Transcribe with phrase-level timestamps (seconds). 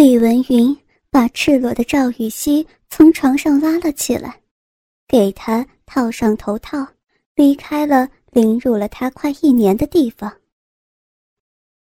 [0.00, 0.74] 李文云
[1.10, 4.40] 把赤裸的赵雨熙从床上拉了起来，
[5.06, 6.88] 给他套上头套，
[7.34, 10.34] 离开了凌辱了他快一年的地方。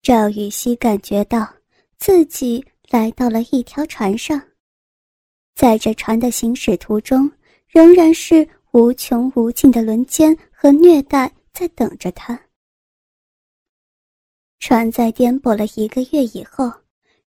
[0.01, 1.46] 赵雨熙感觉到
[1.97, 4.41] 自己来到了一条船上，
[5.54, 7.29] 在这船的行驶途中，
[7.68, 12.39] 仍然是无穷无尽的轮奸和虐待在等着他。
[14.59, 16.71] 船在颠簸了一个月以后，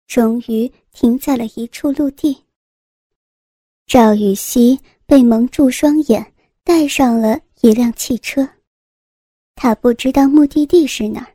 [0.06, 2.36] 终于停在了一处陆地。
[3.86, 6.32] 赵雨熙被蒙住双眼，
[6.64, 8.48] 带上了一辆汽车。
[9.54, 11.32] 他不知道目的地是哪儿，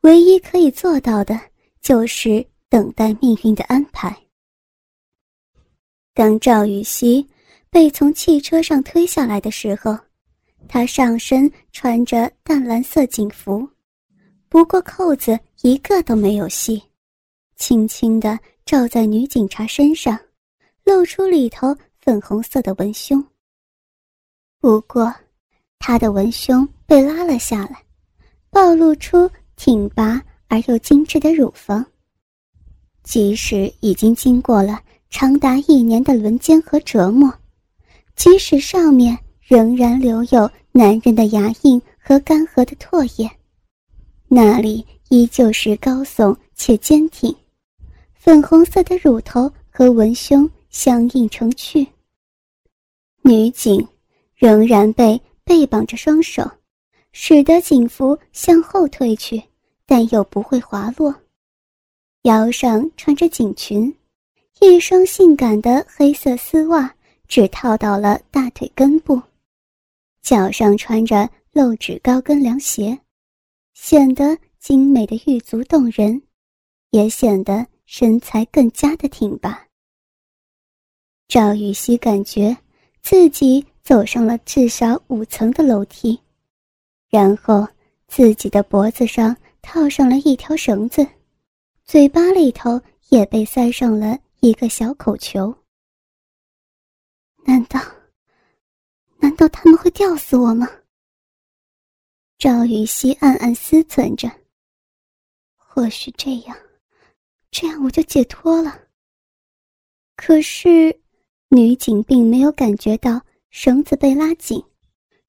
[0.00, 1.38] 唯一可以做到的
[1.80, 4.16] 就是等待命运的安排。
[6.14, 7.26] 当赵雨熙
[7.70, 9.96] 被从汽车上推下来的时候，
[10.68, 13.68] 他上身穿着淡蓝色警服。
[14.48, 16.82] 不过扣子一个都没有系，
[17.62, 20.18] 轻轻地罩在女警察身上，
[20.82, 23.24] 露出里头粉红色的文胸。
[24.58, 25.14] 不过，
[25.78, 27.80] 她的文胸被拉了下来，
[28.50, 31.86] 暴露出挺拔而又精致的乳房。
[33.04, 37.32] 即使已经经过了长达一年的轮奸和折磨，
[38.16, 43.30] 即使上面仍然留有男人的牙印和干涸的唾液。
[44.26, 47.32] 那里依旧是高耸且坚挺，
[48.24, 51.84] 粉红色的乳头和文胸相映成趣。
[53.22, 53.84] 女警
[54.36, 56.48] 仍然被背绑着双手，
[57.10, 59.42] 使得警服向后退去，
[59.84, 61.12] 但又不会滑落。
[62.22, 63.92] 腰上穿着警裙，
[64.60, 66.94] 一双性感的黑色丝袜
[67.26, 69.20] 只套到了大腿根部，
[70.22, 72.96] 脚上穿着露趾高跟凉鞋。
[73.74, 76.22] 显得精美的玉足动人，
[76.90, 79.68] 也显得身材更加的挺拔。
[81.28, 82.56] 赵雨熙感觉
[83.02, 86.18] 自己走上了至少五层的楼梯，
[87.10, 87.68] 然后
[88.08, 91.06] 自己的脖子上套上了一条绳子，
[91.84, 92.80] 嘴巴里头
[93.10, 95.54] 也被塞上了一个小口球。
[97.44, 97.78] 难道，
[99.18, 100.66] 难道他们会吊死我吗？
[102.38, 104.32] 赵雨熙暗暗思忖着
[105.54, 106.56] ：“或许这样，
[107.52, 108.80] 这样我就解脱了。”
[110.16, 111.00] 可是，
[111.48, 113.20] 女警并没有感觉到
[113.50, 114.62] 绳子被拉紧，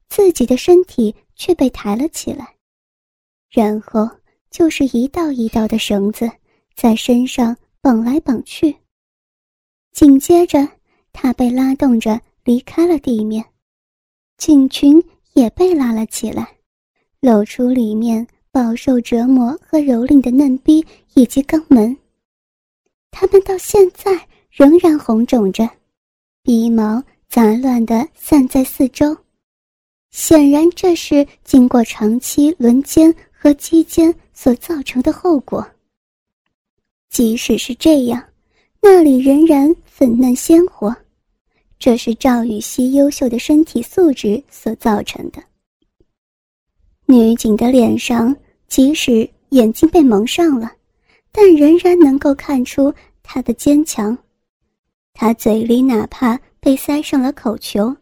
[0.10, 2.56] 自己的身体却被抬了起来，
[3.50, 4.10] 然后
[4.50, 6.30] 就是一道一道的绳子
[6.76, 8.76] 在身上绑来绑去。
[9.92, 10.68] 紧接着，
[11.12, 13.44] 她被拉动着离开了地面，
[14.38, 15.04] 警裙
[15.34, 16.58] 也被拉了起来。
[17.20, 21.98] 露出里面饱受折磨和蹂躏的嫩逼以及肛门，
[23.14, 24.12] 他们到现在
[24.50, 25.70] 仍然红肿着，
[26.42, 29.16] 鼻毛杂乱的散在四周，
[30.10, 35.66] 显然这是经过长期轮奸和击奸所造成的后果。
[37.10, 38.22] 即使是这样，
[38.82, 40.94] 那里仍然粉嫩鲜活，
[41.78, 45.42] 这是赵雨熙优秀的身体素质所造成的。
[47.06, 48.36] 女警的脸上，
[48.68, 50.72] 即使眼睛被蒙上了，
[51.34, 54.18] 但仍然能够看出他的坚强。
[55.14, 57.94] 他嘴里哪怕被塞上了口球，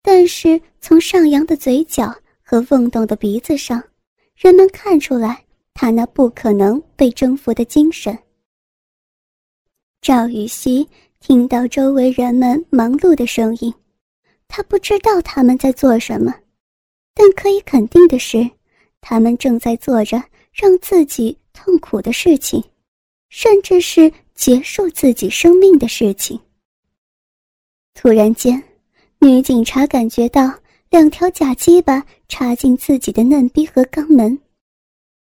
[0.00, 3.82] 但是从上扬的嘴角和蹦动的鼻子上，
[4.36, 5.44] 人们看出来
[5.74, 8.16] 他那不可能被征服的精神。
[10.00, 10.88] 赵雨熙
[11.20, 13.74] 听到周围人们忙碌的声音，
[14.46, 16.32] 他不知道他们在做什么。
[17.12, 18.48] 但可以肯定的是，
[19.00, 20.22] 他们正在做着
[20.52, 22.62] 让自己痛苦的事情，
[23.30, 26.38] 甚至是结束自己生命的事情。
[27.94, 28.62] 突然间，
[29.18, 30.54] 女警察感觉到
[30.88, 34.38] 两条假鸡巴插进自己的嫩逼和肛门，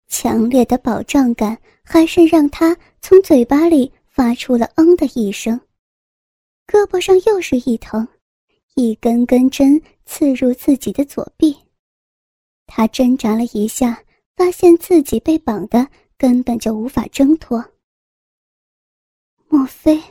[0.08, 5.60] 强烈的饱胀感还是让她从嘴巴里发出了“嗯”的一声。
[6.68, 8.08] 胳膊上又是一疼，
[8.76, 11.58] 一根根针刺入自己的左臂。
[12.68, 14.04] 他挣扎了一下，
[14.36, 15.88] 发现自己被绑的
[16.20, 17.64] 根本就无法挣脱。
[19.48, 20.04] 莫非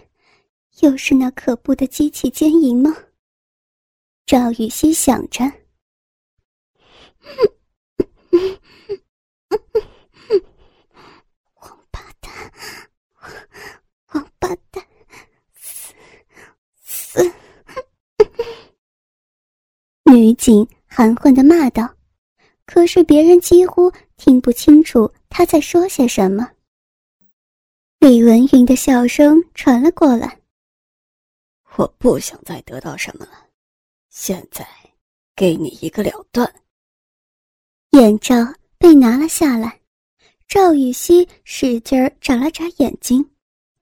[0.80, 2.96] 又是那可怖的机器奸淫吗？
[4.24, 5.44] 赵雨熙想着。
[11.60, 12.52] 王八蛋，
[14.14, 14.82] 王八蛋，
[15.52, 15.92] 死
[16.82, 17.32] 死！
[20.04, 21.94] 女警含混的骂道。
[22.64, 26.50] 可是别人几乎听不清楚他在说些什么。
[28.00, 30.38] 李文云的笑声传了过来。
[31.76, 33.46] 我不想再得到什么了，
[34.10, 34.66] 现在
[35.36, 36.52] 给你一个了断。
[37.92, 38.34] 眼罩
[38.76, 39.80] 被拿了下来，
[40.48, 43.24] 赵雨熙使劲儿眨了眨眼睛，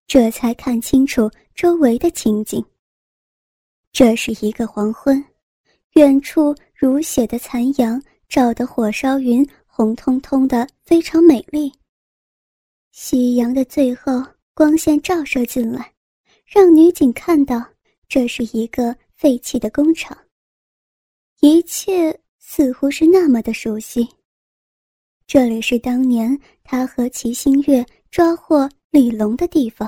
[0.06, 2.64] 这才看清楚周围的情景。
[3.90, 5.24] 这是一个黄昏，
[5.94, 9.46] 远处如血的残阳照得火烧云
[9.76, 11.70] 红彤彤的，非常美丽。
[12.92, 14.24] 夕阳的最后，
[14.54, 15.92] 光线照射进来，
[16.46, 17.62] 让女警看到。
[18.08, 20.16] 这是一个废弃的工厂，
[21.40, 24.08] 一切似乎是那么的熟悉。
[25.26, 29.86] 这里是当年他和齐新月抓获李龙的地方。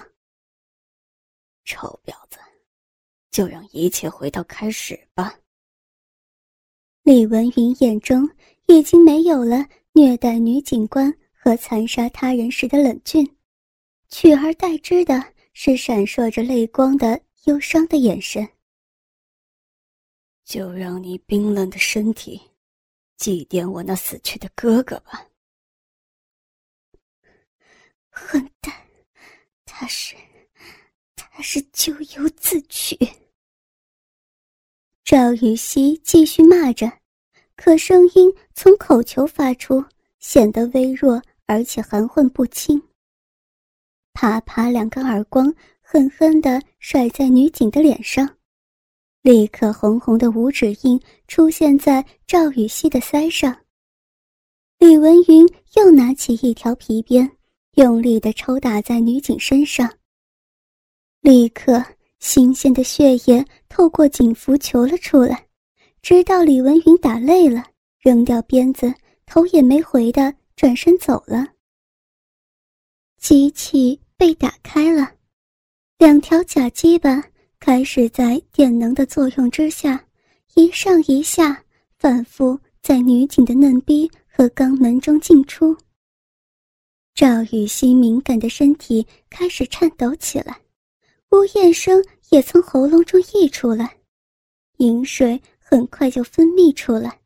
[1.65, 2.39] 臭婊子，
[3.31, 5.35] 就让一切回到开始吧。
[7.05, 8.29] 李文云眼中
[8.69, 13.37] 已经没有了虐待女警官和残杀他人时的冷峻，
[14.09, 17.21] 取而代之的是闪烁着泪光的。
[17.45, 18.47] 忧伤的眼神，
[20.45, 22.39] 就让你冰冷的身体
[23.17, 25.27] 祭奠我那死去的哥哥吧！
[28.11, 28.75] 混蛋，
[29.65, 30.15] 他是，
[31.17, 32.99] 他是咎由自取。
[35.05, 37.01] 赵雨熙继续骂着，
[37.59, 39.85] 可声音从口球发出，
[40.21, 42.81] 显得微弱而且含混不清。
[44.15, 45.53] 啪啪两个耳光。
[45.91, 48.29] 狠狠地甩在女警的脸上，
[49.23, 53.57] 立刻红红的五指印出现在赵雨熙的腮上。
[54.79, 57.39] 李文云又拿起一条皮鞭，
[57.77, 59.91] 用力地抽打在女警身上。
[61.23, 61.83] 立刻，
[62.19, 65.48] 新鲜的血液透过警服求了出来，
[66.09, 67.63] 直到李文云打累了，
[67.99, 68.95] 扔掉鞭子，
[69.27, 71.47] 头也没回的转身走了。
[73.19, 75.13] 机器被打开了。
[75.99, 77.23] 两条假鸡巴
[77.61, 80.03] 开始在电能的作用之下，
[80.55, 81.63] 一上一下，
[81.99, 85.77] 反复在女警的嫩逼和肛门中进出。
[87.15, 90.59] 赵雨欣敏感的身体开始颤抖起来，
[91.33, 93.99] 呜咽声也从喉咙中溢出来，
[94.79, 95.39] 饮水
[95.71, 97.21] 很快就分泌出来。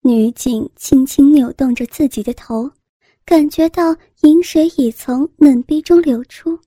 [0.00, 2.68] 女警轻轻扭动着自己的头，
[3.24, 6.58] 感觉到饮水已从嫩逼中流出。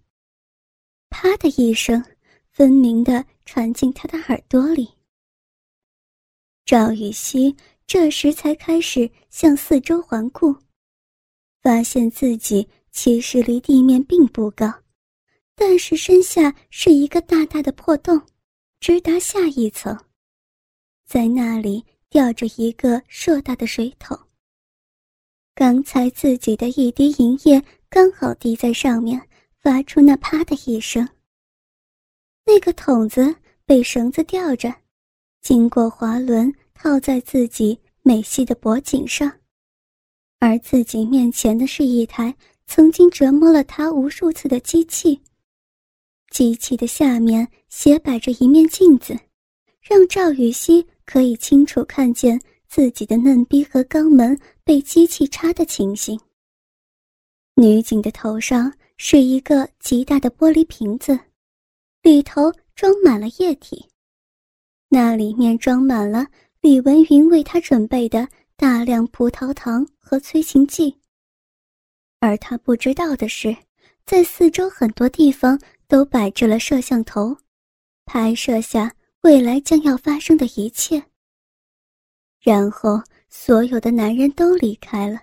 [1.09, 2.01] 啪的一声，
[2.49, 4.89] 分明的传进他的耳朵里。
[6.63, 7.53] 赵雨熙
[7.85, 10.55] 这时才开始向四周环顾，
[11.61, 14.73] 发现自己其实离地面并不高，
[15.55, 18.21] 但是身下是一个大大的破洞，
[18.79, 19.93] 直达下一层，
[21.13, 24.17] 在那里吊着一个硕大的水桶。
[25.53, 29.21] 刚才自己的一滴银液刚好滴在上面。
[29.63, 31.07] 发出那啪的一声。
[32.45, 33.33] 那个桶子
[33.65, 34.75] 被绳子吊着，
[35.41, 39.31] 经过滑轮套在自己美细的脖颈上，
[40.39, 42.35] 而自己面前的是一台
[42.67, 45.17] 曾经折磨了他无数次的机器。
[46.29, 49.17] 机器的下面斜摆着一面镜子，
[49.81, 56.19] 让赵雨熙可以清楚看见自己的嫩逼和肛门被机器插的情形。
[57.55, 58.73] 女警的头上。
[58.95, 61.19] 是一个极大的玻璃瓶子，
[62.03, 63.85] 里头装满了液体。
[64.87, 66.27] 那里面装满了
[66.61, 70.95] 李文云为他准备的大量葡萄糖和催情剂。
[72.19, 73.53] 而他不知道的是，
[74.05, 77.35] 在四周很多地方都摆置了摄像头，
[78.05, 81.01] 拍摄下未来将要发生的一切。
[82.41, 85.17] 然后，所有的男人都离开了。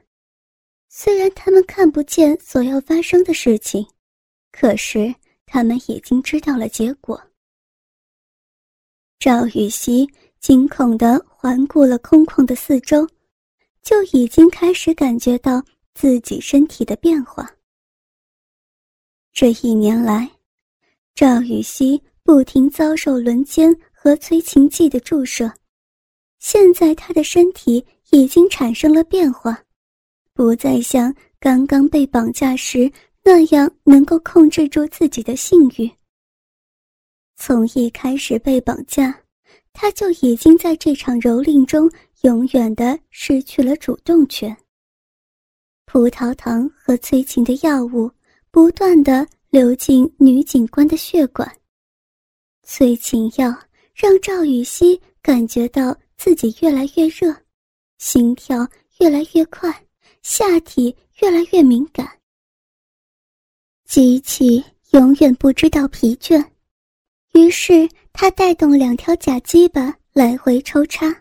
[0.89, 3.87] 虽然他们看不见所要发生的事情，
[4.51, 5.15] 可是
[5.45, 7.23] 他们已经知道了结果。
[9.19, 13.07] 赵雨熙惊恐地环顾了空旷的四周，
[13.83, 17.55] 就已经开始感觉到自己身体的变化。
[19.35, 20.31] 这一年来，
[21.15, 25.53] 赵雨熙不停遭受轮奸和催情剂的注射，
[26.39, 29.63] 现在他的身体已经产生了变化。
[30.33, 32.91] 不再像刚刚被绑架时
[33.23, 35.91] 那样能够控制住自己的性欲。
[37.37, 39.15] 从一开始被绑架，
[39.75, 41.91] 他就已经在这场蹂躏中
[42.23, 44.57] 永远的失去了主动权。
[45.85, 48.11] 葡萄糖和催情的药物
[48.51, 51.55] 不断的流进女警官的血管，
[52.63, 53.55] 催情药
[54.01, 57.37] 让赵雨熙感觉到自己越来越热，
[57.99, 58.67] 心跳
[58.99, 59.71] 越来越快。
[60.23, 62.09] 下体越来越敏感。
[63.87, 66.43] 机器永远不知道疲倦，
[67.35, 71.15] 于是他带动两条假鸡巴来回抽插，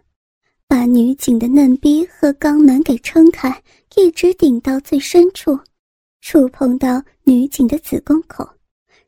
[0.65, 3.61] 把女警的嫩逼和肛门给撑开，
[3.97, 5.59] 一直顶到最深处，
[6.21, 8.49] 触碰到女警的子宫口，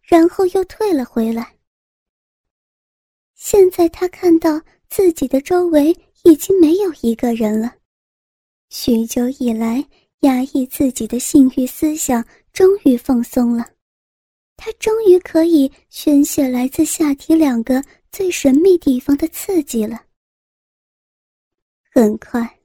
[0.02, 1.56] 然后又退了回来。
[3.44, 7.74] 现在他看到自己的周围已经没有一个人了，
[8.70, 9.84] 许久以来
[10.20, 13.66] 压抑自己的性欲思想终于放松了，
[14.56, 20.00] 他终于可以宣泄来自下体两个最神秘地方的刺激了。
[21.92, 22.60] 很快，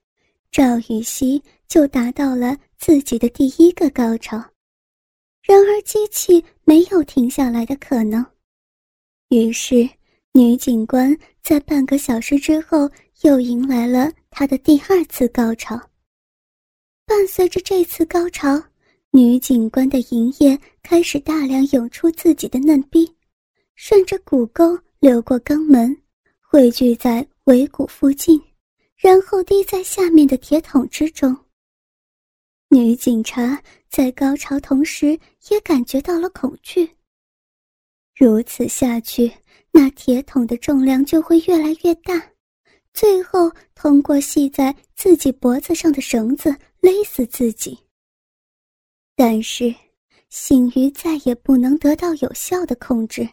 [0.53, 4.37] 赵雨熙就达到了自己的第一个高潮，
[5.41, 8.23] 然而机器没有停下来的可能，
[9.31, 9.89] 于是。
[10.37, 12.91] 女警官在半个小时之后
[13.23, 15.81] 又迎来了她的第二次高潮。
[17.07, 18.63] 伴随着这次高潮，
[19.13, 23.11] 女警官的营液开始大量涌出自己的嫩逼，
[23.77, 25.97] 顺着骨沟流过肛门，
[26.39, 28.39] 汇聚在尾骨附近，
[28.95, 31.35] 然后滴在下面的铁桶之中。
[32.69, 36.91] 女警察在高潮同时也感觉到了恐惧。
[38.15, 39.33] 如此下去。
[39.79, 42.31] 那铁桶的重量就会越来越大，
[42.95, 46.49] 最后通过系在自己脖子上的绳子
[46.81, 47.79] 勒死自己。
[49.15, 49.75] 但是，
[50.31, 53.29] 性欲再也不能得到有效的控制，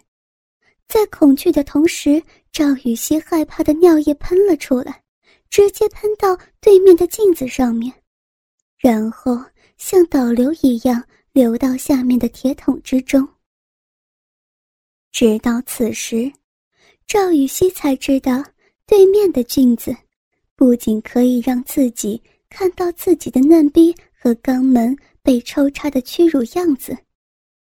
[0.85, 2.21] 在恐惧的同时，
[2.51, 5.01] 赵雨熙害怕的尿液喷了出来，
[5.49, 7.93] 直接喷到对面的镜子上面，
[8.77, 9.41] 然后
[9.77, 13.25] 像导流一样流到下面的铁桶之中。
[15.13, 16.29] 直到此时，
[17.05, 18.43] 赵雨熙才知道，
[18.87, 19.95] 对面的镜子
[20.55, 26.97] 不仅可以让自己看到自己的嫩逼和肛门被抽插的屈辱样子，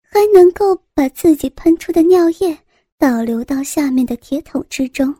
[0.03, 2.55] 还能够把自己喷出的尿液
[2.99, 5.13] 倒流到下面的铁桶之中。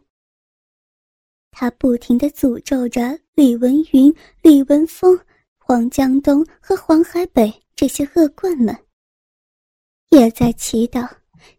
[1.49, 5.19] 他不停地诅咒着李文云、李文峰、
[5.57, 8.77] 黄江东和黄海北这些恶棍们，
[10.11, 11.09] 也在祈祷。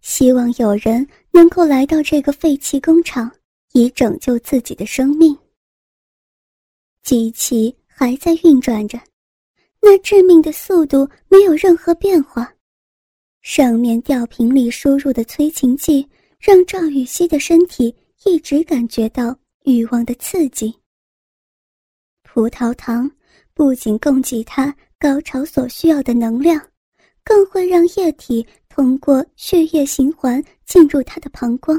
[0.01, 3.31] 希望有人能够来到这个废弃工厂，
[3.73, 5.37] 以拯救自己的生命。
[7.03, 8.99] 机器还在运转着，
[9.81, 12.53] 那致命的速度没有任何变化。
[13.41, 16.09] 上面吊瓶里输入的催情剂，
[16.39, 20.73] 让赵雨熙的身体一直感觉到欲望的刺激。
[22.23, 23.11] 葡萄糖
[23.53, 26.65] 不仅供给他高潮所需要的能量，
[27.25, 28.47] 更会让液体。
[28.75, 31.79] 通过血液循环进入他的膀胱。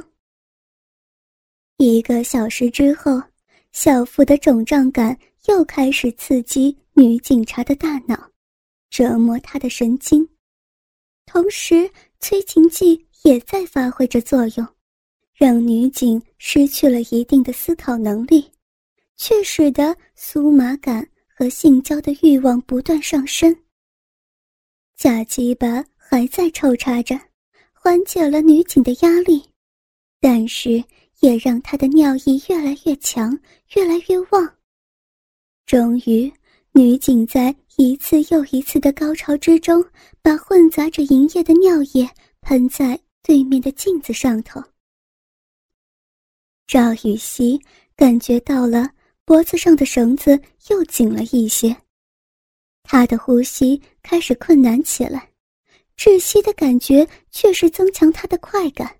[1.77, 3.19] 一个小时之后，
[3.71, 8.29] 小腹的肿胀感又开始刺激女警察的大脑，
[8.91, 10.29] 折磨她的神经。
[11.25, 14.67] 同时，催情剂也在发挥着作用，
[15.33, 18.51] 让女警失去了一定的思考能力，
[19.17, 23.63] 却使得酥麻感和性交的欲望不断上升。
[24.95, 25.83] 假鸡巴。
[26.13, 27.19] 还在抽插着，
[27.73, 29.43] 缓解了女警的压力，
[30.21, 30.73] 但是
[31.21, 33.35] 也让她的尿意越来越强，
[33.73, 34.55] 越来越旺。
[35.65, 36.31] 终于，
[36.71, 39.83] 女警在一次又一次的高潮之中，
[40.21, 42.07] 把混杂着银液的尿液
[42.41, 44.63] 喷在对面的镜子上头。
[46.67, 47.59] 赵雨熙
[47.95, 48.87] 感觉到了
[49.25, 50.39] 脖子上的绳子
[50.69, 51.75] 又紧了一些，
[52.83, 55.32] 她的呼吸开始困难起来。
[56.03, 58.99] 窒息的感觉却是增强他的快感。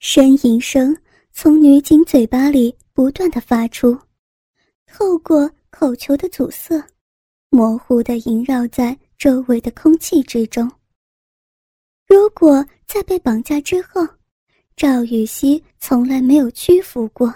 [0.00, 0.96] 呻吟声
[1.32, 3.98] 从女警嘴巴里不断的发出，
[4.86, 6.80] 透过口球的阻塞，
[7.50, 10.70] 模糊的萦绕在周围的空气之中。
[12.12, 14.06] 如果在被绑架之后，
[14.76, 17.34] 赵雨熙从来没有屈服过。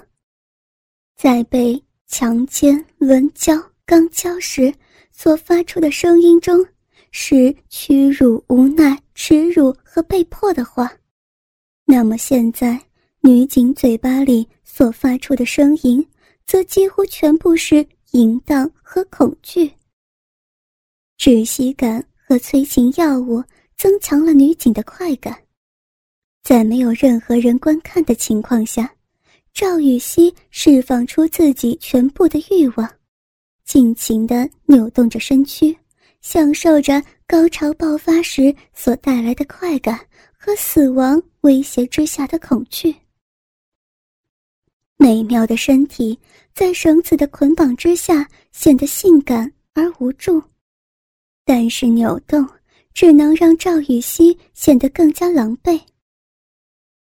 [1.17, 3.55] 在被强奸、轮交、
[3.87, 4.71] 肛交时
[5.11, 6.63] 所发出的声音中，
[7.11, 10.93] 是屈辱、无奈、耻辱和被迫的话。
[11.87, 12.79] 那么现在，
[13.21, 16.07] 女警嘴巴里所发出的声音，
[16.45, 17.77] 则几乎全部是
[18.11, 19.73] 淫荡和恐惧。
[21.17, 23.43] 窒息感和催情药物。
[23.77, 25.37] 增强了女警的快感，
[26.43, 28.91] 在没有任何人观看的情况下，
[29.53, 32.91] 赵雨熙释放出自己全部的欲望，
[33.65, 35.77] 尽情地扭动着身躯，
[36.23, 39.99] 享受着高潮爆发时所带来的快感
[40.39, 42.95] 和死亡威胁之下的恐惧。
[44.97, 46.19] 美妙的身体
[46.55, 50.43] 在绳子的捆绑之下显得性感而无助，
[51.45, 52.49] 但是扭动
[52.97, 55.79] 只能让赵雨熙显得更加狼狈。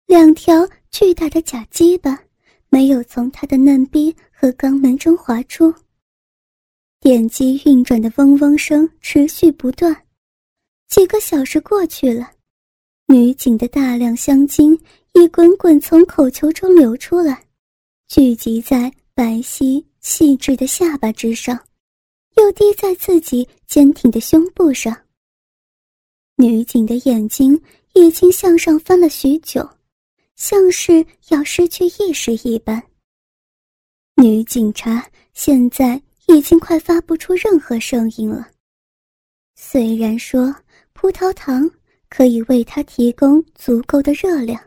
[0.07, 2.19] 两条巨大的假鸡巴
[2.71, 5.75] 没有从他的嫩逼和肛门中滑出，
[7.01, 9.95] 电机运转的嗡嗡声持续不断。
[10.89, 12.31] 几个小时过去了，
[13.09, 14.73] 女警的大量香精
[15.13, 17.45] 已滚滚从口球中流出来。
[18.09, 21.63] 聚集在白皙细致的下巴之上，
[22.39, 24.97] 又滴在自己坚挺的胸部上。
[26.37, 27.61] 女警的眼睛
[27.93, 29.69] 已经向上翻了许久，
[30.35, 32.83] 像是要失去意识一般。
[34.17, 38.51] 女警察现在已经快发不出任何声音了。
[39.55, 40.55] 虽然说
[40.93, 41.71] 葡萄糖
[42.09, 44.61] 可以为她提供足够的热量，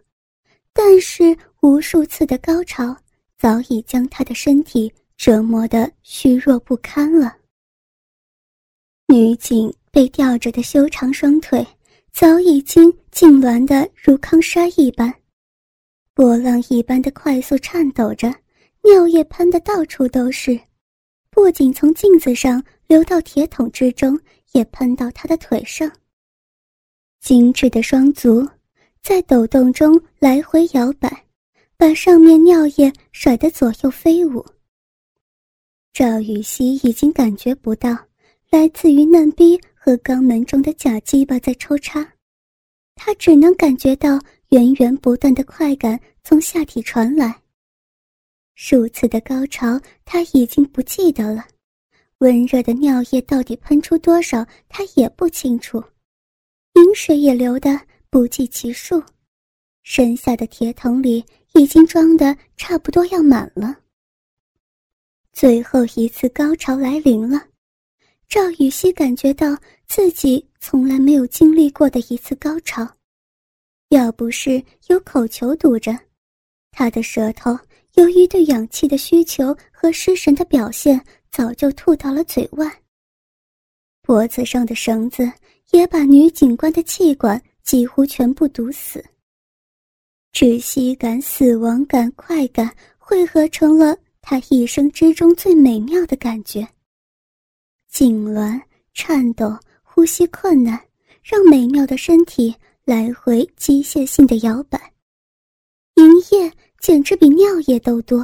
[0.74, 2.96] 但是无数次的高潮。
[3.40, 7.38] 早已将他的身体折磨得虚弱不堪了。
[9.08, 11.66] 女警被吊着的修长双腿
[12.12, 15.14] 早已经痉挛得如康沙一般，
[16.14, 18.28] 波浪一般的快速颤抖着，
[18.84, 20.60] 尿液喷得到处都是，
[21.30, 24.20] 不仅从镜子上流到铁桶之中，
[24.54, 25.92] 也喷到他的腿上。
[27.20, 28.48] 精致的双足
[29.02, 31.26] 在抖动中来回摇摆。
[31.80, 34.44] 把上面尿液甩得左右飞舞。
[35.94, 37.96] 赵雨熙已经感觉不到
[38.50, 42.06] 来自于嫩逼和肛门中的假鸡巴在抽插，
[42.94, 47.34] 他只能感觉到源源不断的快感从下体传来。
[48.56, 51.48] 数次的高潮他已经不记得了，
[52.18, 55.82] 温热的尿液到底喷出多少他也不清楚，
[56.74, 57.80] 饮水也流得
[58.10, 59.02] 不计其数，
[59.84, 61.24] 身下的铁桶里。
[61.54, 63.76] 已经装的差不多要满了。
[65.32, 67.48] 最后一次高潮来临了，
[68.28, 72.88] 赵雨熙感觉到自己从来没有经历过的一次高潮。
[73.90, 75.98] 要不是有口球堵着，
[76.72, 77.58] 他的舌头
[77.94, 82.82] 由于对氧气的需求和失神的表现，早就吐到了嘴外。
[84.02, 85.32] 脖子上的绳子
[85.72, 89.04] 也把女警官的气管几乎全部堵死。
[90.34, 96.68] 窒息感、死亡感、快感汇合成了他一生之中最美妙的感觉。
[97.92, 98.62] 痉挛、
[98.94, 99.58] 颤抖、
[99.98, 100.80] 呼吸困难，
[101.24, 102.56] 让美妙的身体
[102.86, 104.94] 来回机械性的摇摆。
[105.96, 108.24] 银液简直比尿液都多，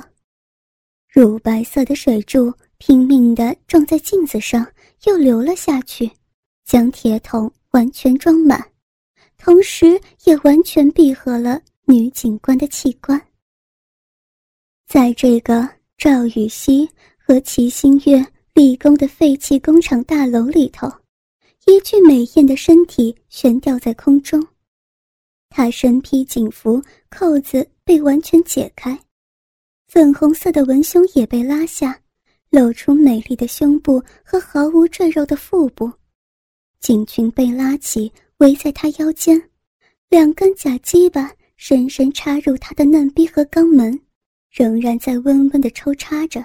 [1.09, 4.63] 乳白色的水柱拼命地撞在镜子上，
[5.05, 6.07] 又流了下去，
[6.63, 8.63] 将铁桶完全装满，
[9.39, 11.59] 同时也完全闭合了。
[11.86, 13.19] 女警官的器官，
[14.88, 20.88] 在这个赵雨熙和齐新月立功的废弃工厂大楼里头，
[21.65, 24.45] 一具美艳的身体悬吊在空中。
[25.49, 28.97] 她身披警服，扣子被完全解开，
[29.88, 32.02] 粉红色的文胸也被拉下，
[32.49, 35.91] 露出美丽的胸部和毫无赘肉的腹部。
[36.80, 39.49] 警裙被拉起，围在她腰间，
[40.10, 41.32] 两根假鸡巴。
[41.56, 43.97] 深深插入她的嫩逼和肛门，
[44.52, 46.43] 仍然在温温的抽插着。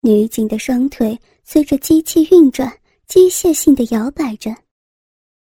[0.00, 4.54] 女警的双腿随着机器运转，机械性的摇摆着。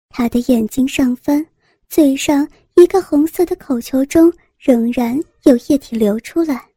[0.08, 1.46] 他的眼睛上翻，
[1.88, 6.71] 嘴上一个红色的口球中仍然有液体流出来。